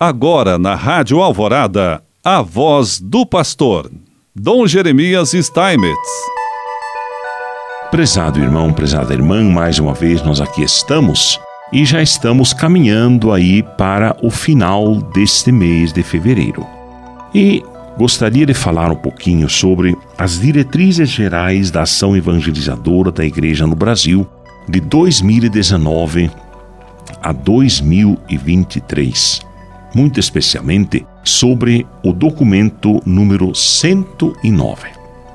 [0.00, 3.90] Agora na Rádio Alvorada, a voz do pastor,
[4.32, 6.08] Dom Jeremias Steinmetz.
[7.90, 11.40] Prezado irmão, prezada irmã, mais uma vez nós aqui estamos
[11.72, 16.64] e já estamos caminhando aí para o final deste mês de fevereiro.
[17.34, 17.60] E
[17.96, 23.74] gostaria de falar um pouquinho sobre as diretrizes gerais da ação evangelizadora da Igreja no
[23.74, 24.24] Brasil
[24.68, 26.30] de 2019
[27.20, 29.47] a 2023,
[29.94, 34.88] muito especialmente sobre o documento número 109.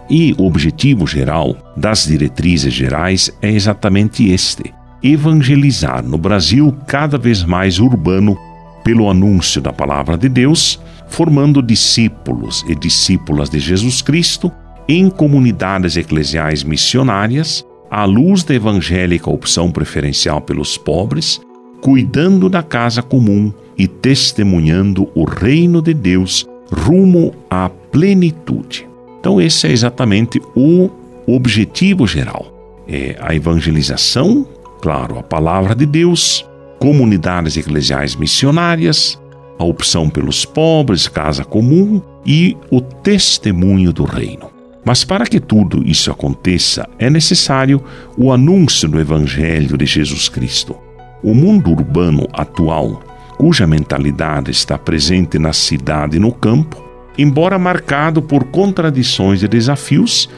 [0.09, 7.44] E o objetivo geral das diretrizes gerais é exatamente este: evangelizar no Brasil cada vez
[7.44, 8.38] mais urbano
[8.84, 14.52] pelo anúncio da palavra de Deus, formando discípulos e discípulas de Jesus Cristo
[14.88, 21.39] em comunidades eclesiais missionárias, à luz da evangélica opção preferencial pelos pobres,
[21.81, 28.88] cuidando da casa comum e testemunhando o reino de Deus rumo à plenitude.
[29.19, 30.89] Então, esse é exatamente o
[31.27, 32.52] objetivo geral.
[32.88, 34.45] É a evangelização,
[34.81, 36.45] claro, a palavra de Deus,
[36.80, 39.17] comunidades eclesiais missionárias,
[39.57, 44.52] a opção pelos pobres, casa comum e o testemunho do reino.
[44.83, 47.81] Mas para que tudo isso aconteça, é necessário
[48.17, 50.75] o anúncio do Evangelho de Jesus Cristo.
[51.23, 53.02] O mundo urbano atual,
[53.44, 56.81] cuja mentalidade está presente na cidade e no campo,
[57.17, 60.30] embora marcado por contradições e desafios,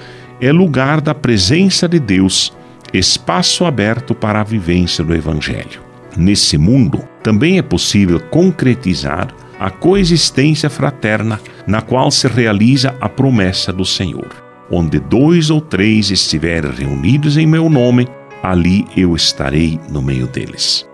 [0.42, 2.52] é lugar da presença de Deus,
[2.92, 5.84] espaço aberto para a vivência do Evangelho.
[6.18, 9.28] Nesse mundo, também é possível concretizar
[9.60, 14.30] a coexistência fraterna na qual se realiza a promessa do Senhor.
[14.72, 18.08] Onde dois ou três estiverem reunidos em meu nome,
[18.42, 20.88] ali eu estarei no meio deles.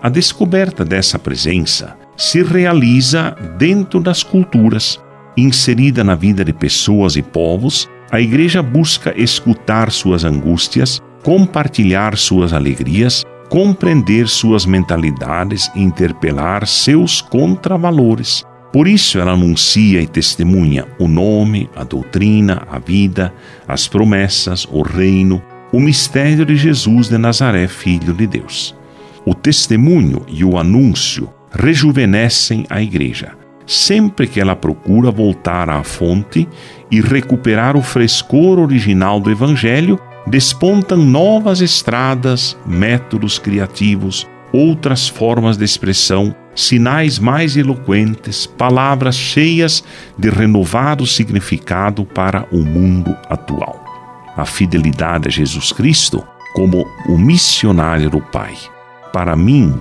[0.00, 5.00] A descoberta dessa presença se realiza dentro das culturas,
[5.36, 7.88] inserida na vida de pessoas e povos.
[8.10, 17.20] A igreja busca escutar suas angústias, compartilhar suas alegrias, compreender suas mentalidades e interpelar seus
[17.20, 18.44] contravalores.
[18.72, 23.34] Por isso ela anuncia e testemunha o nome, a doutrina, a vida,
[23.66, 25.42] as promessas, o reino,
[25.72, 28.77] o mistério de Jesus de Nazaré, Filho de Deus.
[29.28, 33.32] O testemunho e o anúncio rejuvenescem a igreja,
[33.66, 36.48] sempre que ela procura voltar à fonte
[36.90, 45.64] e recuperar o frescor original do Evangelho despontam novas estradas, métodos criativos, outras formas de
[45.66, 49.84] expressão, sinais mais eloquentes, palavras cheias
[50.16, 53.84] de renovado significado para o mundo atual.
[54.34, 58.54] A fidelidade a Jesus Cristo como o missionário do Pai.
[59.12, 59.74] Para mim,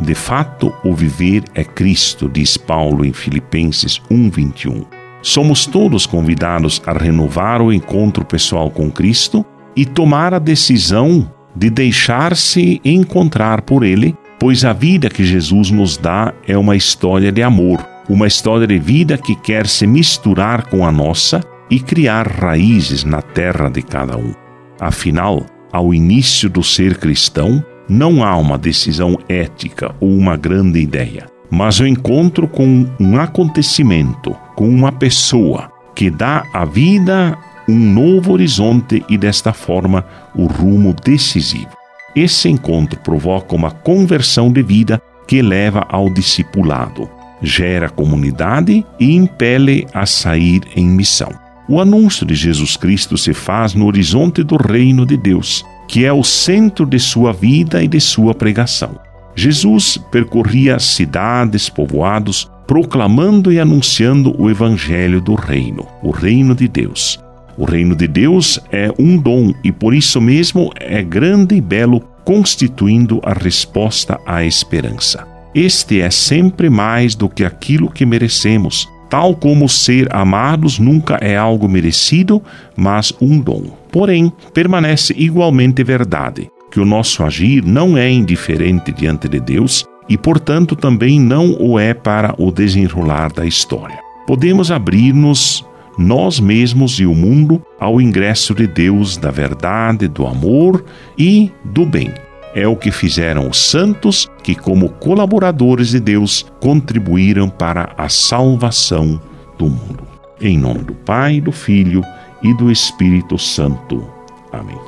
[0.00, 4.84] de fato, o viver é Cristo, diz Paulo em Filipenses 1:21.
[5.22, 11.68] Somos todos convidados a renovar o encontro pessoal com Cristo e tomar a decisão de
[11.70, 17.42] deixar-se encontrar por Ele, pois a vida que Jesus nos dá é uma história de
[17.42, 23.02] amor, uma história de vida que quer se misturar com a nossa e criar raízes
[23.02, 24.32] na terra de cada um.
[24.80, 31.26] Afinal, ao início do ser cristão, não há uma decisão ética ou uma grande ideia,
[31.50, 37.36] mas o encontro com um acontecimento, com uma pessoa que dá a vida
[37.68, 40.04] um novo horizonte e, desta forma,
[40.34, 41.76] o rumo decisivo.
[42.16, 47.08] Esse encontro provoca uma conversão de vida que leva ao discipulado,
[47.42, 51.30] gera comunidade e impele a sair em missão.
[51.68, 56.12] O anúncio de Jesus Cristo se faz no horizonte do reino de Deus, que é
[56.12, 59.00] o centro de sua vida e de sua pregação.
[59.34, 67.18] Jesus percorria cidades, povoados, proclamando e anunciando o evangelho do reino, o reino de Deus.
[67.56, 72.00] O reino de Deus é um dom e por isso mesmo é grande e belo,
[72.24, 75.26] constituindo a resposta à esperança.
[75.54, 81.36] Este é sempre mais do que aquilo que merecemos, tal como ser amados nunca é
[81.36, 82.42] algo merecido,
[82.76, 83.64] mas um dom.
[83.90, 90.16] Porém, permanece igualmente verdade que o nosso agir não é indiferente diante de Deus e,
[90.16, 93.98] portanto, também não o é para o desenrolar da história.
[94.26, 95.64] Podemos abrir-nos
[95.98, 100.84] nós mesmos e o mundo ao ingresso de Deus, da verdade, do amor
[101.18, 102.12] e do bem.
[102.58, 109.22] É o que fizeram os santos que, como colaboradores de Deus, contribuíram para a salvação
[109.56, 110.02] do mundo.
[110.40, 112.02] Em nome do Pai, do Filho
[112.42, 114.04] e do Espírito Santo.
[114.50, 114.87] Amém.